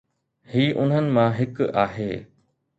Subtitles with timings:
[0.53, 2.11] هي انهن مان هڪ آهي.